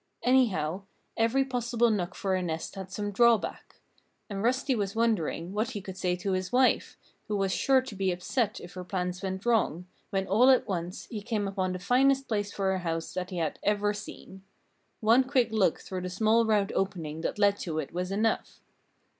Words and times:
Anyhow, 0.23 0.81
every 1.15 1.45
possible 1.45 1.91
nook 1.91 2.15
for 2.15 2.33
a 2.33 2.41
nest 2.41 2.73
had 2.73 2.91
some 2.91 3.11
drawback. 3.11 3.75
And 4.31 4.41
Rusty 4.41 4.73
was 4.73 4.95
wondering 4.95 5.53
what 5.53 5.69
he 5.73 5.79
could 5.81 5.95
say 5.95 6.15
to 6.15 6.31
his 6.31 6.51
wife, 6.51 6.97
who 7.27 7.37
was 7.37 7.51
sure 7.53 7.83
to 7.83 7.93
be 7.93 8.11
upset 8.11 8.59
if 8.59 8.73
her 8.73 8.83
plans 8.83 9.21
went 9.21 9.45
wrong, 9.45 9.85
when 10.09 10.25
all 10.25 10.49
at 10.49 10.67
once 10.67 11.05
he 11.11 11.21
came 11.21 11.47
upon 11.47 11.71
the 11.73 11.77
finest 11.77 12.27
place 12.27 12.51
for 12.51 12.71
a 12.73 12.79
house 12.79 13.13
that 13.13 13.29
he 13.29 13.37
had 13.37 13.59
ever 13.61 13.93
seen. 13.93 14.41
One 15.01 15.23
quick 15.23 15.51
look 15.51 15.81
through 15.81 16.01
the 16.01 16.09
small 16.09 16.47
round 16.47 16.71
opening 16.71 17.21
that 17.21 17.37
led 17.37 17.57
to 17.59 17.77
it 17.77 17.93
was 17.93 18.11
enough. 18.11 18.59